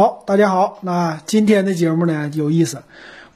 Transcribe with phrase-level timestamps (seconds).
[0.00, 2.84] 好，大家好，那今天的节目呢有意思，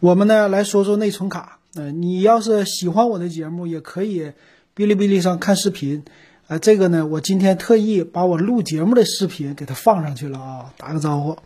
[0.01, 1.59] 我们呢来说说内存卡。
[1.75, 4.33] 嗯，你要是喜欢我的节目，也可以
[4.75, 6.05] 哔哩哔哩上看视频。
[6.47, 11.37] 啊，这个呢，我今天特意把我录节目的视频给它放上去了啊，打个招呼。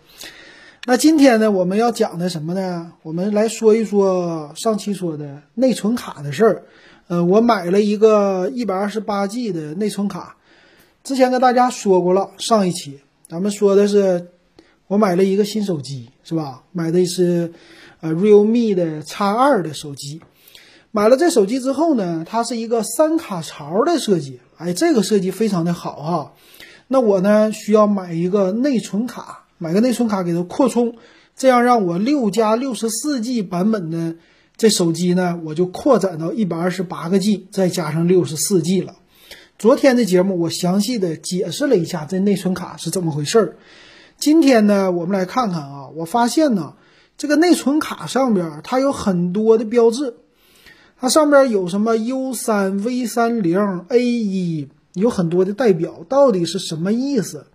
[0.87, 2.93] 那今天呢，我们要讲的什么呢？
[3.03, 6.63] 我们来说一说上期说的内存卡的事儿。
[7.09, 10.37] 呃，我买了一个一百二十八 G 的内存卡，
[11.03, 12.31] 之前跟大家说过了。
[12.39, 14.29] 上一期咱们说的是
[14.89, 16.65] 我买了一个新手机，是吧？
[16.73, 17.53] 买的是
[18.01, 20.21] 呃 realme 的 X 二的手机。
[20.91, 24.41] 买了这手机之后呢，它是一个三卡槽的设计。
[24.57, 26.33] 哎，这个设计非常的好哈。
[26.89, 30.97] 那我呢需要买一个内存卡，买个内存卡给它扩充，
[31.37, 34.17] 这样让我六加六十四 G 版本的
[34.57, 38.97] 这手机呢，我就扩展到一百二十八个 G，再加上六十四 G 了。
[39.59, 43.57] 昨天的节目我详细的解释了一下这内存卡是怎么回事儿。
[44.19, 46.75] 今天呢，我们来看看啊，我发现呢，
[47.17, 50.17] 这个内存卡上边它有很多的标志。
[51.01, 57.47] 它上边有什么 U 三 V 三零 A 一，有很多的代表，到底是什么意思？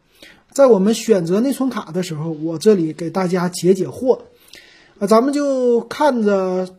[0.53, 4.19] 在我们选择内存卡的时候，我这里给大家解解惑。
[4.99, 6.69] 啊，咱们就看着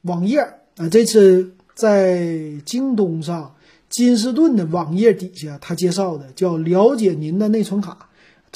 [0.00, 0.40] 网页
[0.78, 2.26] 啊，这次在
[2.64, 3.54] 京东上
[3.90, 8.08] 金士顿的网页底下，他介绍的叫了解您的内存卡，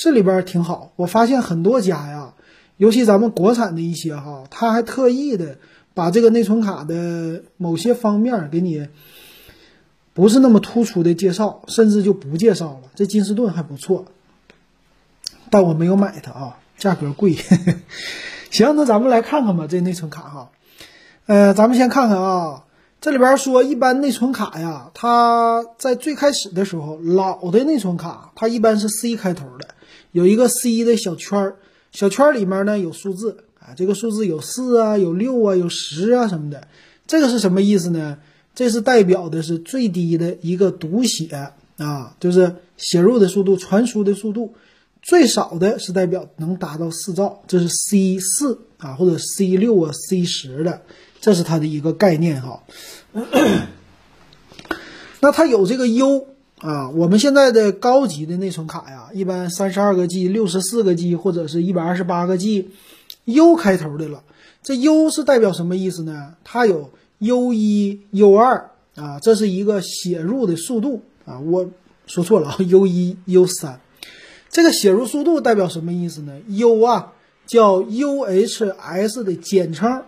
[0.03, 0.93] 这里边挺好。
[0.97, 2.35] 我发现很多家呀，
[2.77, 5.59] 尤其咱们国产的一些哈，他还特意的。
[5.93, 8.89] 把这个内存卡的某些方面给你
[10.15, 12.89] 不是那么突出的介绍，甚至就不介绍了。
[12.95, 14.07] 这金士顿还不错，
[15.51, 17.37] 但我没有买它啊，价格贵。
[18.51, 20.51] 行，那咱们来看看吧，这内存卡哈。
[21.27, 22.63] 呃，咱们先看看啊，
[23.01, 29.69] 这里边说一般内存卡呀，它在最开始的时候，老的内存卡它一般是 C 开头的，
[30.13, 31.57] 有一个 C 的小圈儿，
[31.93, 33.73] 小圈儿里面呢有数字啊。
[33.75, 36.69] 这个数字有四啊，有六啊，有十啊什么的，
[37.07, 38.19] 这个是什么意思呢？
[38.55, 44.53] 这是代表的是最低的一个读写啊，就是写入的速度、传输的速度，
[45.01, 50.83] 最少的是代表能达到四兆，这是 C 四啊，或者 C 六啊、C 十的，
[51.21, 52.63] 这是它的一个概念哈。
[55.21, 56.27] 那它有这个 U
[56.59, 62.71] 啊，我们现在的高级的内存卡呀，一般三十二个 G、六十四个 G 或者是一百二十八个 G。
[63.27, 64.23] U 开头的了，
[64.63, 66.35] 这 U 是代表什么意思呢？
[66.43, 71.71] 它有 U 一、U 二啊，这是一个写入的速度啊，我
[72.07, 73.79] 说错了， U 一、U 三，
[74.49, 77.13] 这个写入速度代表什么意思呢？U 啊
[77.47, 80.03] 叫 UHS 的简称，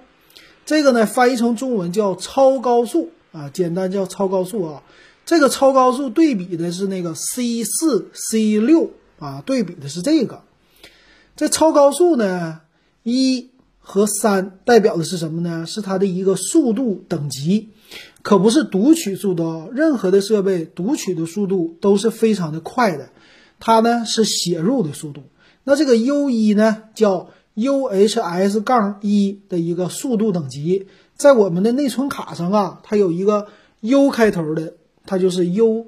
[0.72, 4.82] 这个呢翻译成中文叫超高速啊，简单叫超高速啊。
[5.26, 10.44] 这个超高速对比的是那个 C 四、C 六啊，对比的是这个，
[11.36, 12.62] 这超高速呢。
[13.02, 13.50] 一
[13.80, 15.66] 和三代表的是什么呢？
[15.66, 17.68] 是它的一个速度等级，
[18.22, 19.68] 可不是读取速度。
[19.74, 23.10] 任何的设备读取的速度都是非常的快的，
[23.60, 25.24] 它呢是写入的速度。
[25.64, 30.86] 那这个 U 一呢叫 UHS 杠一的一个速度等级，
[31.16, 33.48] 在我们的内存卡上啊，它有一个
[33.80, 34.74] U 开头的，
[35.06, 35.86] 它就是 U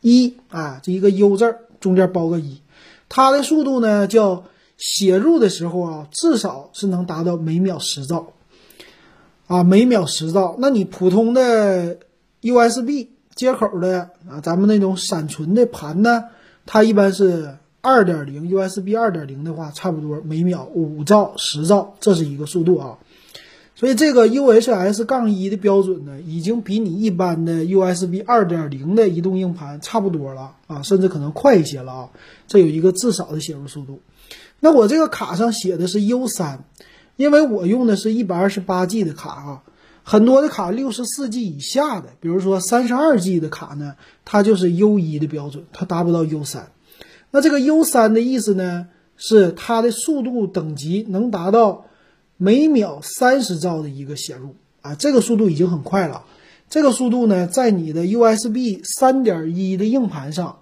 [0.00, 2.60] 一啊，这一个 U 字中间包个一，
[3.08, 4.44] 它的速度呢叫。
[4.76, 8.32] 写入的时候啊，至少是能达到每秒十兆，
[9.46, 10.56] 啊，每秒十兆。
[10.58, 11.96] 那你普通的
[12.42, 13.06] USB
[13.36, 16.24] 接口的啊，咱们那种闪存的盘呢，
[16.66, 22.96] 它一般是二点零 USB 二点零的话，差不多每秒五兆、十兆，这是一个速度啊。
[23.76, 32.08] 所以这个 UHS 杠一的标准呢，已经比你一般的 USB 二点零的移动硬盘差不多了啊，甚至可能快一些了啊。
[32.46, 34.00] 这有一个至少的写入速度。
[34.60, 36.64] 那我这个卡上写的是 U 三，
[37.16, 39.62] 因为我用的是一百二十八 G 的卡啊，
[40.04, 46.70] 很多的卡六十四 G 以下的，比如说三十二 G 的卡呢，它就是 U 一的标准，它达不到 U 三。
[47.34, 48.86] 那这个 U 三的意思呢，
[49.16, 51.86] 是它的速度等级能达到
[52.36, 56.26] 每秒三十兆的一个写入啊，这个速度已经很快了。
[56.70, 60.60] 这个速度呢，在你的 USB 三点一的硬盘上，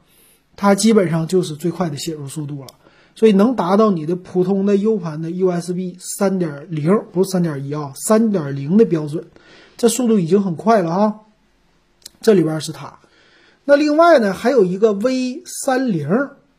[0.56, 2.69] 它基本上就是最快的写入速度了。
[3.14, 9.26] 所以能达到你的普通的 U 盘的 USB 三点零，不是三点一啊，三点零的标准，
[9.76, 11.14] 这速度已经很快了啊。
[12.22, 12.98] 这里边是它。
[13.66, 16.08] 那另外呢，还有一个 V 三零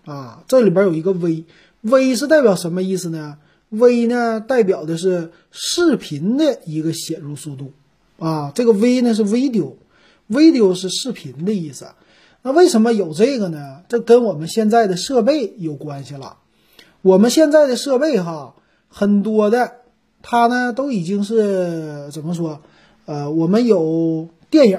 [0.06, 3.38] 啊，这里边有一个 V，V 是代表什么意思呢
[3.70, 7.72] ？V 呢代表的是视频的一个写入速度
[8.20, 8.52] 啊。
[8.54, 11.88] 这个 V 呢是 video，video 是视频的意思。
[12.42, 13.84] 那为什么有这个呢？
[13.88, 16.38] 这跟我们现在的设备有关系了。
[17.02, 18.56] 我们现在的设备哈，
[18.90, 19.76] 很多的
[20.22, 22.62] 它呢都已经是怎么说？
[23.06, 24.78] 呃，我们有电影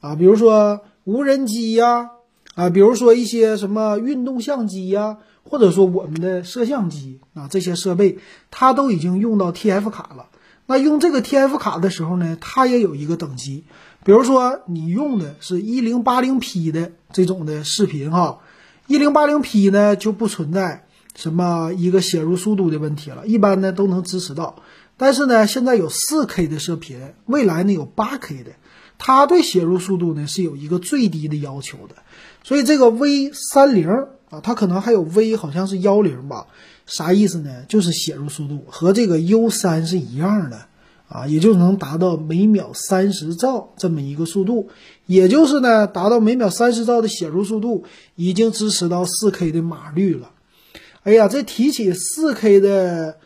[0.00, 2.10] 啊，比如说无人机呀，
[2.58, 8.18] 啊比如说一些什么运动相机呀，或者说我们的摄像机啊，这些设备
[8.50, 10.26] 它都已经用到 TF 卡了。
[10.66, 13.62] 那用这个 TF 卡的时候呢，它也有一个等级，
[14.04, 18.40] 比如说你用的是一零八零 P 的这种的视频哈，
[18.88, 20.84] 一零八零 P 呢就不存在
[21.14, 24.56] 什么一个写入速度的问题了，一般呢都能支持到。
[24.96, 28.50] 但是呢，现在有 4K 的射频，未来呢有 8K 的，
[28.98, 31.94] 它对写入速度呢是有一个最低的要求的。
[32.42, 33.88] 所以这个 V 三零
[34.28, 36.46] 啊，它可能还有 V 好像是幺零吧，
[36.86, 37.62] 啥意思呢？
[37.68, 40.66] 就是写入速度和这个 U 三是一样的
[41.08, 44.68] 啊，也就能达到每秒三十兆这么一个速度，
[45.06, 47.84] 也就是呢达到每秒三十兆的写入速度，
[48.16, 50.30] 已经支持到 4K 的码率了。
[51.04, 53.16] 哎呀，这提起 4K 的。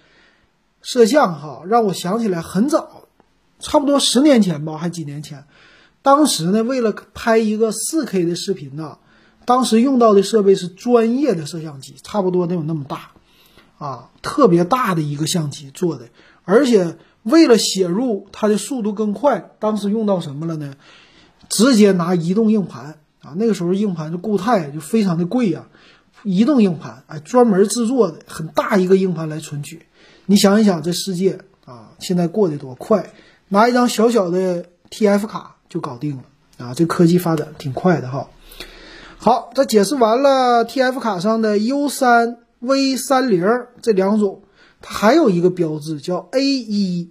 [0.84, 3.04] 摄像哈，让我想起来很早，
[3.60, 5.44] 差不多十年前吧，还几年前。
[6.02, 8.98] 当时呢，为了拍一个四 K 的视频呢，
[9.44, 13.12] 当时用到的设备是专业的摄像机，差不多得有那么大，
[13.78, 16.08] 啊，特别大的一个相机做的。
[16.44, 20.74] 而且为了写入它的速度更快，当时用到什么了呢？
[21.48, 25.68] 直接拿移动硬盘啊，那个时候硬盘的固态就非常的贵呀，
[26.24, 29.86] 移动硬盘哎，专门制作的很大一个硬盘来存取。
[30.26, 33.12] 你想一想，这世界啊，现在过得多快！
[33.48, 36.24] 拿一张小小的 TF 卡就搞定了
[36.58, 36.74] 啊！
[36.74, 38.28] 这科技发展挺快的哈。
[39.16, 43.42] 好，这解释完了 TF 卡上的 U 三、V 三零
[43.80, 44.42] 这两种，
[44.82, 47.10] 它还有一个标志叫 A 一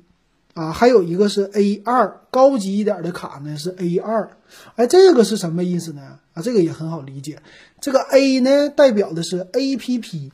[0.54, 4.30] 啊，还有一个是 A 二，高级一点的卡呢是 A 二。
[4.76, 6.20] 哎，这个是什么意思呢？
[6.36, 7.42] 啊，这个也很好理解。
[7.80, 10.30] 这个 A 呢，代表的是 APP，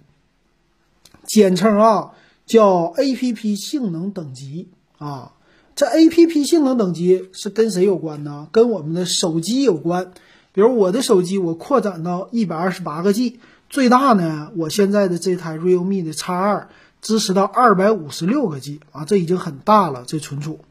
[1.25, 2.11] 简称啊。
[2.45, 4.69] 叫 A P P 性能等级
[4.99, 5.33] 啊，
[5.77, 8.47] 这 A P P 性能等级是跟谁有关呢？
[8.51, 10.11] 跟我们的手机有关。
[10.51, 13.39] 比如我的手机，我扩展到一百二十八个 G，
[13.69, 16.69] 最大呢，我现在的这台 Realme 的 X 二
[16.99, 20.03] 支持到二百五十六个 G 啊，这已经很大了。
[20.07, 20.61] 这存储，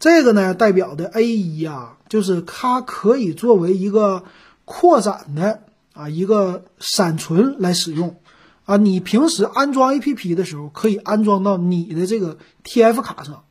[0.00, 4.24] 这个呢代表的 A 一啊，就是它可以作为一个
[4.64, 5.60] 扩展的
[5.92, 8.16] 啊一个闪存来使用。
[8.64, 13.44] 啊，你平时安装 APP 的时候，可以安装到你的这个 TF 卡上，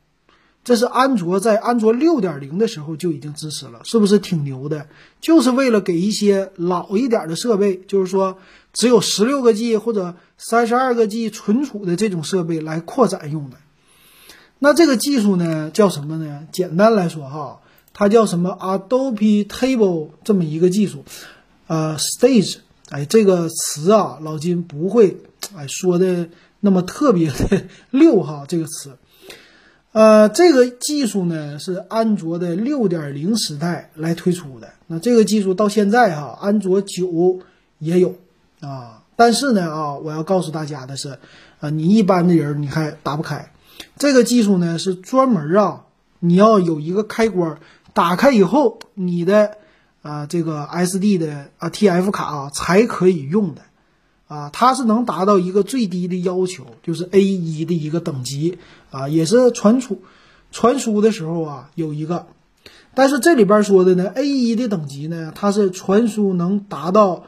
[0.64, 4.88] 这是安卓在安卓六点零的时候就已经支持了，是不是挺牛的？
[5.20, 8.38] 就是为了给一些老一点的设备，就是说
[8.72, 13.58] 只有十六个 G 或者三十二个 G 存储的这种设备来扩展用的。
[14.58, 16.48] 那这个技术呢，叫什么呢？
[16.50, 17.60] 简单来说哈，
[17.92, 21.04] 它叫什么 Adobe Table 这么一个技术，
[21.66, 22.56] 呃，Stage。
[22.90, 25.16] 哎，这个词啊，老金不会
[25.56, 26.28] 哎说的
[26.60, 28.44] 那么特别的 溜哈。
[28.46, 28.96] 这个词，
[29.94, 34.68] 呃，这个技术呢是安卓的六点零时代来推出的。
[34.88, 37.40] 那这个技术到现在哈，安卓九
[37.78, 38.14] 也有
[38.60, 39.02] 啊。
[39.14, 41.16] 但是呢啊，我要告诉大家的是，
[41.60, 43.52] 啊，你一般的人你还打不开。
[43.96, 45.84] 这个技术呢是专门啊，
[46.18, 47.56] 你要有一个开关，
[47.92, 49.56] 打开以后你的。
[50.02, 53.62] 啊，这个 SD 的啊 TF 卡啊才可以用的，
[54.34, 58.58] 啊，它是能达到一个最低的要求，就是 A 一的一个等级
[58.90, 60.02] 啊，也是传输
[60.50, 62.26] 传输的时候啊有一个，
[62.94, 67.26] 但是这里边说的呢，A 一的等级呢，它是传输能达到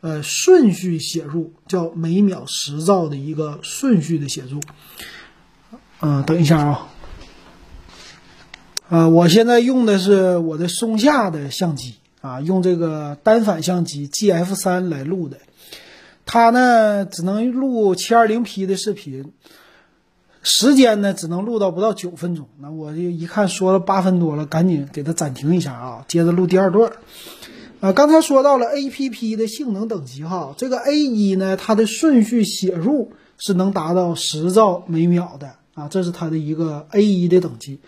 [0.00, 4.60] 呃顺序写入，叫每秒十兆的一个顺序的写入。
[6.00, 6.88] 嗯，等一下啊，
[8.88, 11.94] 啊，我现在用的是我的松下的相机。
[12.20, 15.38] 啊，用这个单反相机 G F 三来录的，
[16.30, 19.32] 它呢只能录七二零 P 的视频，
[20.42, 22.48] 时间呢只能录到不到九分钟。
[22.60, 26.92] 那我就一看说了八分多了，赶紧给它暂停一下啊，接着录第二段。
[27.80, 37.80] 啊，刚才说到了 A P P 的性能等级哈，这个 A 一呢，它的顺序写入是能达到十兆每秒的啊，这是它的一个 A 一的等级。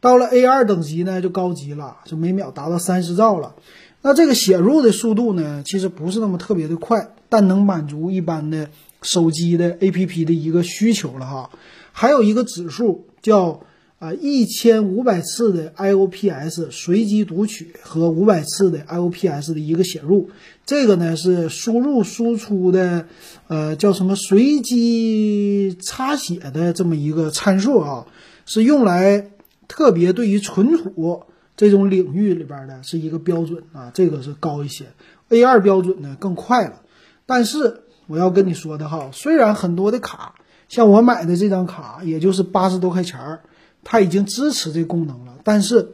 [0.00, 3.56] 到了 A 二等级呢，就高级了，就每秒达到三十兆了。
[4.02, 8.70] 那这个写入的速度呢，其实不是那么特别的快，但能满足一般的
[9.02, 11.50] 手机的 APP 的一个需求了哈。
[11.92, 13.60] 还有一个指数叫
[13.98, 20.30] 啊一千五百次的 IOPS 随机读取和五百次的 IOPS 的一个写入，
[20.64, 23.06] 这个呢是输入输出的
[23.48, 28.06] 呃叫什么随机插写的这么一个参数啊，
[28.46, 29.30] 是用来。
[29.70, 31.28] 特别对于存储
[31.58, 34.86] 这种领域里边的是一个标准啊，这个是高一些。
[35.28, 36.82] A 二标准呢更快了，
[37.26, 40.36] 但是我要跟你说的哈，虽然很多的卡，
[40.68, 43.40] 像我买的这张卡，也就是八十多块钱儿，
[43.82, 45.90] 它已经支持这功能了，但是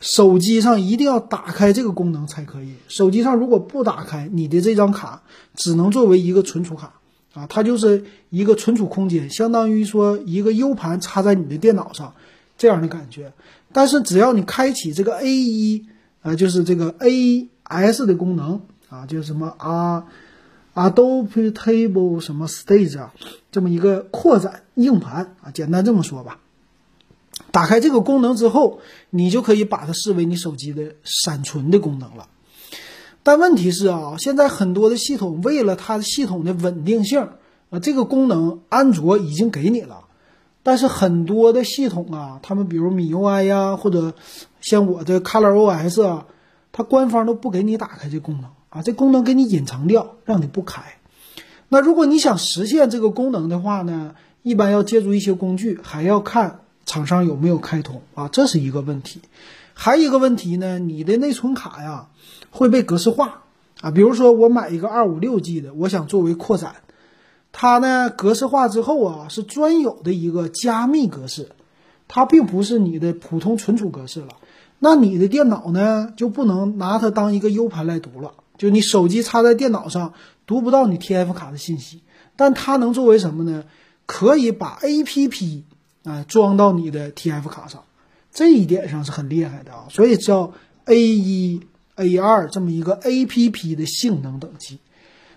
[0.00, 2.76] 手机上一定要打开这个功能才可以。
[2.88, 5.22] 手机上如果不打开，你的这张卡
[5.54, 6.94] 只能作为一个存储卡
[7.34, 12.14] 啊，它就是一个存储空间，相当于说一个 U 盘插在你的电脑上
[12.56, 13.34] 这样的感觉。
[13.72, 15.86] 但是只要你开启这个 A 一，
[16.22, 20.06] 呃，就是这个 A S 的功能啊，就是什么啊。
[20.74, 23.12] Adaptable 什么 Stage 啊，
[23.50, 26.38] 这么一个扩展硬盘啊，简单这么说吧。
[27.50, 32.26] 打开这个功能之后，你就可以把它视为你手机的闪存的功能了。
[33.22, 37.28] 但问题是啊，现在很多的系统为了它的系统的稳定性
[37.68, 40.04] 啊，这个功能安卓已经给你了，
[40.62, 44.14] 但是很多的系统啊，他们比如 MIUI 呀，或者
[44.60, 46.26] 像我的 ColorOS 啊，
[46.72, 48.50] 它官方都不给你打开这功能。
[48.74, 50.82] 啊，这功能给你隐藏掉，让你不开。
[51.68, 59.20] 那如果你想实现这个功能的话呢，一般要借助一些工具，还要看厂商有没有开通啊，这是一个问题。
[59.74, 62.08] 还一个问题呢，你的内存卡呀
[62.50, 63.42] 会被格式化
[63.82, 63.90] 啊。
[63.90, 66.76] 比如说我买一个二五六 G 的，我想作为扩展，
[67.52, 71.50] 它呢格式化之后啊是专有的一个加密格式，
[72.08, 74.28] 它并不是你的普通存储格式了。
[74.78, 78.32] 那你的电脑呢就不能拿它当一个 U 盘来读了。
[78.58, 80.14] 就你手机插在电脑上
[80.46, 82.02] 读不到你 TF 卡的信息，
[82.36, 83.64] 但它能作为什么呢？
[84.06, 85.62] 可以把 APP
[86.04, 87.84] 啊装到你的 TF 卡上，
[88.32, 89.86] 这一点上是很厉害的啊。
[89.90, 90.52] 所以叫
[90.86, 91.60] A 一
[91.96, 94.78] A 二这么一个 APP 的性能等级。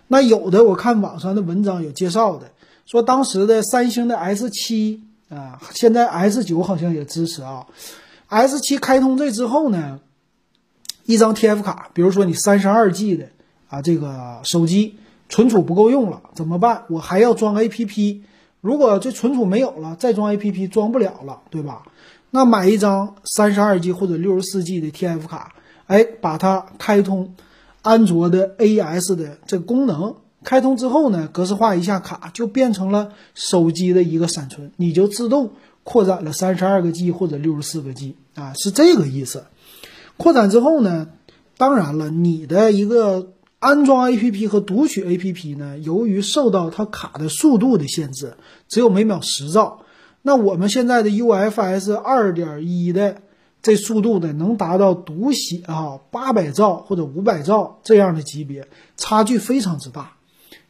[0.07, 2.51] 那有的我看网上的文章有介绍的，
[2.85, 7.65] 说当时的三星的 S 七啊，现在 S 九好像也支持啊。
[8.27, 9.99] S 七开通这之后呢？
[11.05, 13.27] 一张 TF 卡，比如说你三十二 G 的
[13.69, 14.97] 啊，这个手机
[15.29, 16.83] 存储不够用了，怎么办？
[16.89, 18.21] 我还要装 APP，
[18.59, 21.83] 如果这存储没有了，再装 APP 装不了了，对吧？
[22.31, 25.53] 那买一张三十二 G 或者六十四 G 的 TF 卡，
[25.85, 27.35] 哎，把它开通
[27.85, 35.51] 安卓的 A.S 的这个功能，开通之后呢，格式化一下卡，就变成了手机的一个闪存，你就自动
[35.83, 39.45] 扩展了三十二个 G 或者六十四个 G 啊，是这个意思。
[40.17, 41.09] 扩展之后呢，
[41.57, 48.33] 当然了，你的一个安装 APP 和读取 APP 呢，由于受到它卡的速度的限制，
[48.67, 49.81] 只有每秒十兆。
[50.23, 53.21] 那我们现在的 UFS 二点一的
[53.65, 60.11] 这速度呢，能达到读写啊八百兆或者五百兆这样的级别，差距非常之大。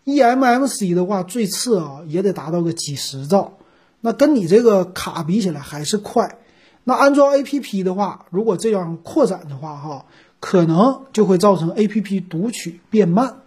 [0.06, 3.58] eMMC 的话，最次啊也得达到个几十兆，
[4.00, 6.38] 那跟你这个卡比起来还是快。
[6.86, 10.06] 那安装 A P P 的话，如果这样扩展的话，哈，
[10.40, 13.40] 可能就会造成 A P P 读取变慢，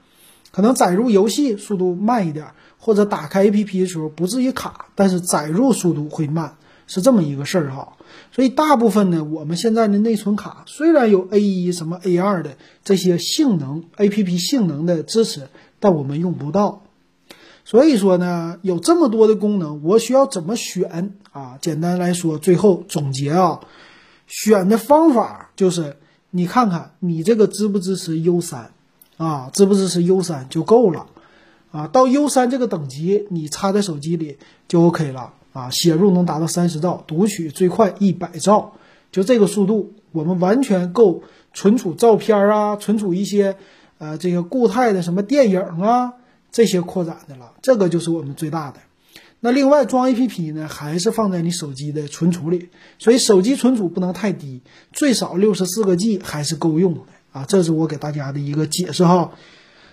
[0.51, 6.58] 可能载入游戏速度慢一点，或者打开 A P P 的时候不至于卡，但是载入速度会慢，
[6.89, 7.93] 是这么一个事儿哈。
[8.33, 16.83] 所以大部分呢，我们现在的内存卡虽然有 A 一什么 A 二的这些性能 A P P 性能的支持，但我们用不到。
[17.65, 21.59] 所以说呢，有这么多的功能，我需要怎么选啊？
[21.61, 23.61] 简单来说，最后总结啊，
[24.27, 25.97] 选的方法就是
[26.31, 28.71] 你看看你这个支不支持 U 三
[29.19, 31.09] 啊，支不支持 U 三就够了
[31.71, 31.89] 啊。
[31.89, 35.71] 到 U 三这个等级，你插在手机里就 OK 了啊。
[35.71, 38.73] 写入能达到三十兆，读取最快一百兆，
[39.13, 41.23] 就这个速度，我们完全够
[41.55, 43.57] 存储照片啊，存储一些
[43.99, 46.15] 呃这个固态的什么电影啊。
[46.51, 48.81] 这些扩展的了，这个就是我们最大的。
[49.41, 57.01] 那另外装 A P P 呢，还是放在你手机的存储里，所以手机存储不能太低，最少六十四个 G 还是够用的
[57.33, 57.45] 啊。
[57.47, 59.33] 这是我给大家的一个解释哈。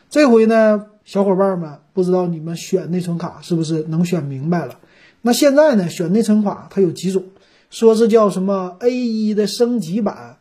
[0.10, 4.80] 这回呢，小伙伴们不知道你们选内存卡是不是能选明白了？
[5.26, 7.24] 那现在呢，选内存卡它有几种，
[7.72, 10.38] 说是叫什么 A 一的升级版、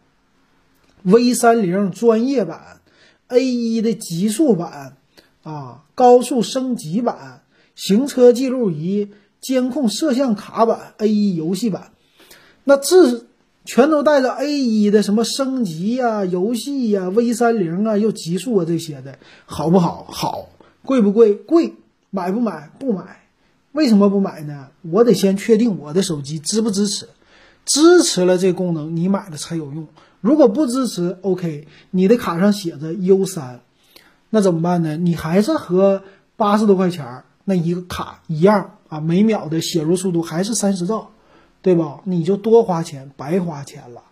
[1.05, 2.83] V 三零专业版、
[3.29, 4.99] A 一的极速版。
[5.43, 7.43] 啊，高速升级版、
[7.75, 9.11] 行车记录仪、
[9.43, 11.93] 监控摄像卡版、A 一游戏版，
[12.65, 13.27] 那这
[13.67, 20.07] 全都带着 A 一的什么升级呀、游戏呀、V 三零啊、又极速啊这些的，好不好？
[20.09, 20.49] 好，
[20.83, 21.35] 贵不贵？
[21.35, 21.75] 贵，
[22.09, 22.71] 买不买？
[22.79, 23.24] 不买。
[23.75, 24.69] 为什么不买呢？
[24.83, 27.09] 我得先确定我的手机支不支持，
[27.65, 29.89] 支持了这功能，你买了才有用。
[30.21, 33.63] 如果不支持，OK，你的卡上写着 U 三。
[34.31, 34.97] 那怎么办呢？
[34.97, 36.05] 你还是和
[36.37, 41.11] 八十多块钱那一个卡一样啊，每秒的写入速度还是三十兆，
[41.61, 42.01] 对吧？
[42.05, 44.05] 你就多花钱，白花钱了。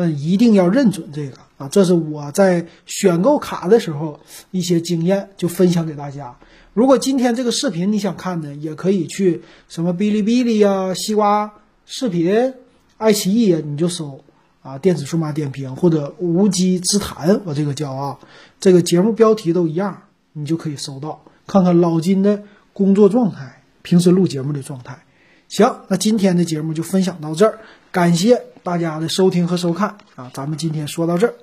[0.00, 4.20] 嗯，一定要认准这个啊，这是我在选购卡的时候
[4.52, 6.36] 一些经验，就分享给大家。
[6.72, 11.52] 如果今天这个视频你想看呢，也可以去什么哔哩哔哩呀、西瓜
[11.84, 12.54] 视频、
[12.96, 14.22] 爱奇艺呀，你就搜
[14.62, 18.18] 啊“电子数码点评”或者“无稽之谈”，我这个叫啊，
[18.60, 25.02] 这个节目标题都一样，你就可以搜到，看看老金的工作状态，平时录节目的状态。
[25.48, 27.58] 行，那今天的节目就分享到这儿，
[27.90, 31.34] 感谢大家的收听和收看啊，咱们今天说到这儿。